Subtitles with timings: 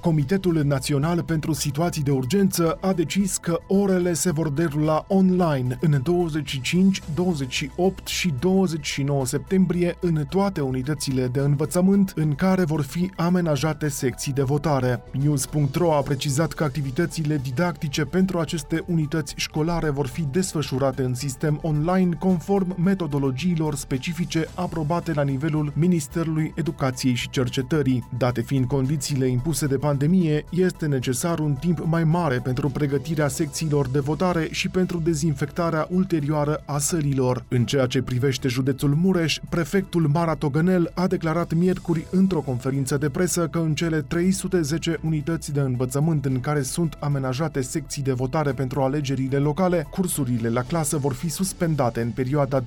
[0.00, 6.00] Comitetul Național pentru Situații de Urgență a decis că orele se vor derula online în
[6.02, 13.88] 25, 28 și 29 septembrie în toate unitățile de învățământ în care vor fi amenajate
[13.88, 15.02] secții de votare.
[15.22, 21.58] News.ro a precizat că activitățile didactice pentru aceste unități școlare vor fi desfășurate în sistem
[21.62, 29.66] online conform metodologiilor specifice aprobate la nivelul Ministerului Educației și Cercetării, date fiind condițiile impuse
[29.66, 35.00] de pandemie, este necesar un timp mai mare pentru pregătirea secțiilor de votare și pentru
[35.04, 37.44] dezinfectarea ulterioară a sălilor.
[37.48, 43.08] În ceea ce privește județul Mureș, prefectul Mara Togănel a declarat miercuri într-o conferință de
[43.08, 48.52] presă că în cele 310 unități de învățământ în care sunt amenajate secții de votare
[48.52, 52.64] pentru alegerile locale, cursurile la clasă vor fi suspendate în perioada 25-29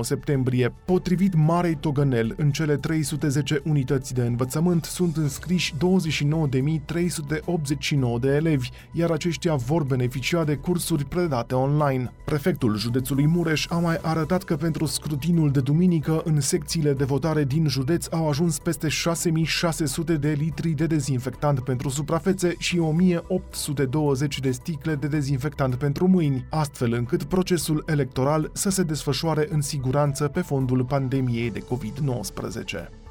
[0.00, 0.72] septembrie.
[0.84, 9.10] Potrivit Marei Togănel, în cele 310 unități de învățământ sunt înscriși 29.389 de elevi, iar
[9.10, 12.12] aceștia vor beneficia de cursuri predate online.
[12.24, 17.44] Prefectul județului Mureș a mai arătat că pentru scrutinul de duminică în secțiile de votare
[17.44, 24.50] din județ au ajuns peste 6.600 de litri de dezinfectant pentru suprafețe și 1.820 de
[24.50, 30.40] sticle de dezinfectant pentru mâini, astfel încât procesul electoral să se desfășoare în siguranță pe
[30.40, 33.05] fondul pandemiei de COVID-19.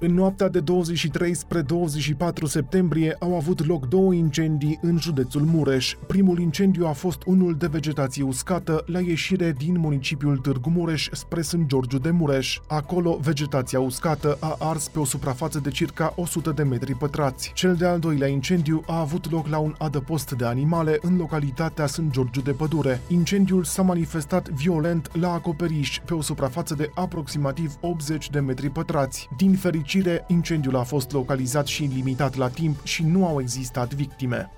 [0.00, 5.94] În noaptea de 23 spre 24 septembrie au avut loc două incendii în județul Mureș.
[6.06, 11.42] Primul incendiu a fost unul de vegetație uscată la ieșire din municipiul Târgu Mureș spre
[11.42, 12.58] Sânt Georgiu de Mureș.
[12.66, 17.52] Acolo, vegetația uscată a ars pe o suprafață de circa 100 de metri pătrați.
[17.54, 22.12] Cel de-al doilea incendiu a avut loc la un adăpost de animale în localitatea Sânt
[22.12, 23.00] Georgiu de Pădure.
[23.08, 29.28] Incendiul s-a manifestat violent la acoperiș pe o suprafață de aproximativ 80 de metri pătrați.
[29.36, 33.94] Din fericire, fericire, incendiul a fost localizat și limitat la timp și nu au existat
[33.94, 34.50] victime.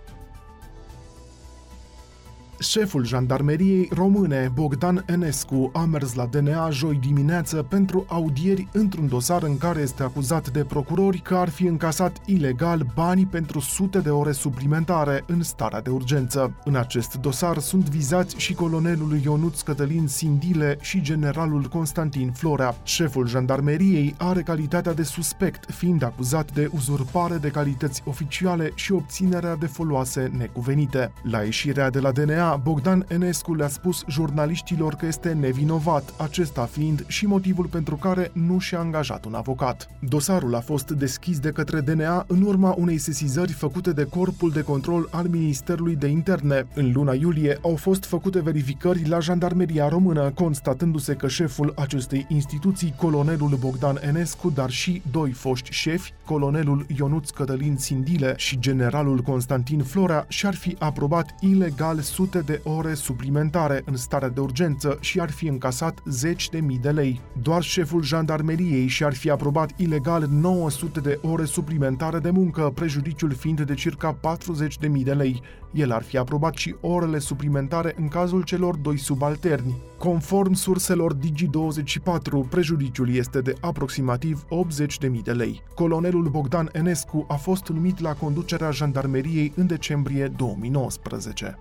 [2.61, 9.43] Șeful jandarmeriei române, Bogdan Enescu, a mers la DNA joi dimineață pentru audieri într-un dosar
[9.43, 14.11] în care este acuzat de procurori că ar fi încasat ilegal banii pentru sute de
[14.11, 16.53] ore suplimentare în starea de urgență.
[16.65, 22.77] În acest dosar sunt vizați și colonelul Ionuț Cătălin Sindile și generalul Constantin Florea.
[22.83, 29.57] Șeful jandarmeriei are calitatea de suspect, fiind acuzat de uzurpare de calități oficiale și obținerea
[29.57, 31.13] de foloase necuvenite.
[31.23, 37.05] La ieșirea de la DNA, Bogdan Enescu le-a spus jurnaliștilor că este nevinovat, acesta fiind
[37.07, 39.89] și motivul pentru care nu și-a angajat un avocat.
[40.09, 44.63] Dosarul a fost deschis de către DNA în urma unei sesizări făcute de Corpul de
[44.63, 46.67] Control al Ministerului de Interne.
[46.75, 52.95] În luna iulie au fost făcute verificări la Jandarmeria Română, constatându-se că șeful acestei instituții,
[52.97, 59.83] colonelul Bogdan Enescu, dar și doi foști șefi, colonelul Ionuț Cătălin Sindile și generalul Constantin
[59.83, 65.21] Flora, și-ar fi aprobat ilegal sute sute de ore suplimentare în stare de urgență și
[65.21, 67.21] ar fi încasat zeci de mii de lei.
[67.43, 73.61] Doar șeful jandarmeriei și-ar fi aprobat ilegal 900 de ore suplimentare de muncă, prejudiciul fiind
[73.61, 75.43] de circa 40 de mii de lei.
[75.73, 79.77] El ar fi aprobat și orele suplimentare în cazul celor doi subalterni.
[79.99, 85.63] Conform surselor Digi24, prejudiciul este de aproximativ 80 de mii de lei.
[85.75, 91.59] Colonelul Bogdan Enescu a fost numit la conducerea jandarmeriei în decembrie 2019.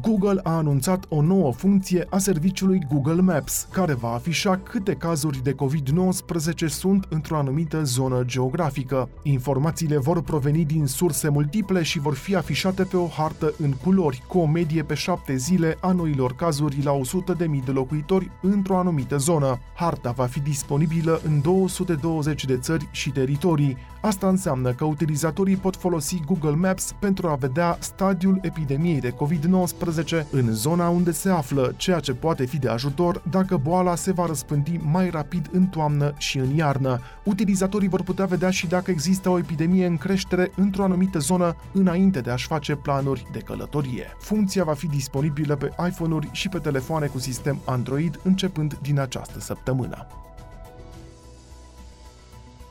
[0.00, 5.42] Google a anunțat o nouă funcție a serviciului Google Maps, care va afișa câte cazuri
[5.42, 9.08] de COVID-19 sunt într-o anumită zonă geografică.
[9.22, 14.22] Informațiile vor proveni din surse multiple și vor fi afișate pe o hartă în culori,
[14.28, 19.16] cu o medie pe șapte zile a noilor cazuri la 100.000 de locuitori într-o anumită
[19.16, 19.58] zonă.
[19.74, 23.76] Harta va fi disponibilă în 220 de țări și teritorii.
[24.00, 29.81] Asta înseamnă că utilizatorii pot folosi Google Maps pentru a vedea stadiul epidemiei de COVID-19
[30.30, 34.26] în zona unde se află, ceea ce poate fi de ajutor dacă boala se va
[34.26, 37.00] răspândi mai rapid în toamnă și în iarnă.
[37.24, 42.20] Utilizatorii vor putea vedea și dacă există o epidemie în creștere într-o anumită zonă înainte
[42.20, 44.06] de a-și face planuri de călătorie.
[44.18, 49.40] Funcția va fi disponibilă pe iPhone-uri și pe telefoane cu sistem Android începând din această
[49.40, 50.06] săptămână.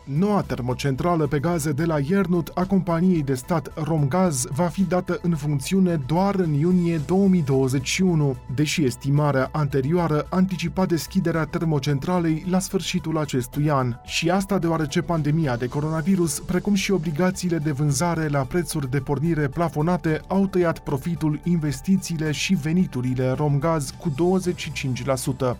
[0.04, 5.20] Noua termocentrală pe gaze de la Iernut a companiei de stat Romgaz va fi dată
[5.22, 13.70] în funcțiune doar în iunie 2021, deși estimarea anterioară anticipa deschiderea termocentralei la sfârșitul acestui
[13.70, 13.96] an.
[14.06, 19.48] Și asta deoarece pandemia de coronavirus, precum și obligațiile de vânzare la prețuri de pornire
[19.48, 24.14] plafonate, au tăiat profitul, investițiile și veniturile Romgaz cu 25%.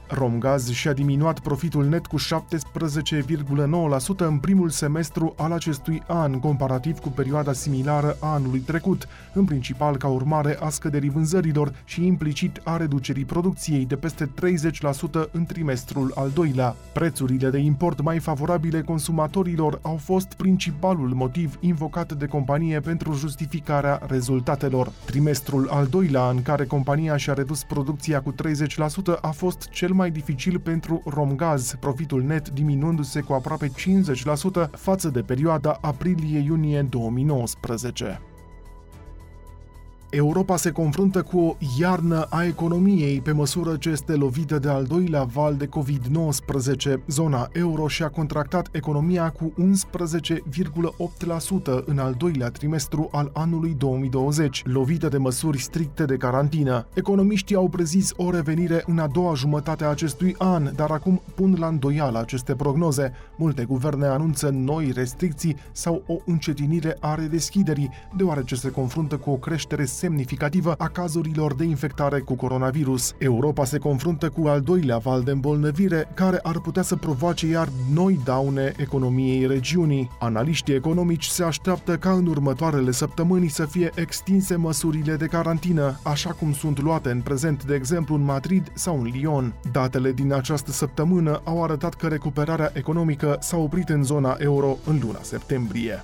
[0.08, 7.10] Romgaz și-a diminuat profitul net cu 17,9% în primul semestru al acestui an, comparativ cu
[7.10, 12.78] perioada similară a anului trecut, în principal ca urmare a scăderii vânzărilor și implicit a
[12.78, 14.30] reducerii producției de peste
[15.26, 16.76] 30% în trimestrul al doilea.
[16.94, 24.02] Prețurile de import mai favorabile consumatorilor au fost principalul motiv invocat de companie pentru justificarea
[24.08, 24.92] rezultatelor.
[25.06, 28.36] Trimestrul al doilea în care compania și-a redus producția cu 30%
[29.22, 34.21] a fost cel mai dificil pentru Romgaz, profitul net diminuându-se cu aproape 50 50%
[34.72, 38.31] față de perioada aprilie-iunie 2019.
[40.14, 44.84] Europa se confruntă cu o iarnă a economiei pe măsură ce este lovită de al
[44.84, 45.70] doilea val de COVID-19.
[47.08, 49.64] Zona euro și-a contractat economia cu 11,8%
[51.86, 56.88] în al doilea trimestru al anului 2020, lovită de măsuri stricte de carantină.
[56.94, 61.56] Economiștii au prezis o revenire în a doua jumătate a acestui an, dar acum pun
[61.60, 63.12] la îndoială aceste prognoze.
[63.36, 69.36] Multe guverne anunță noi restricții sau o încetinire a redeschiderii, deoarece se confruntă cu o
[69.36, 73.14] creștere semnificativă a cazurilor de infectare cu coronavirus.
[73.18, 77.70] Europa se confruntă cu al doilea val de îmbolnăvire, care ar putea să provoace iar
[77.94, 80.10] noi daune economiei regiunii.
[80.20, 86.32] Analiștii economici se așteaptă ca în următoarele săptămâni să fie extinse măsurile de carantină, așa
[86.32, 89.54] cum sunt luate în prezent, de exemplu, în Madrid sau în Lyon.
[89.72, 95.00] Datele din această săptămână au arătat că recuperarea economică s-a oprit în zona euro în
[95.04, 96.04] luna septembrie.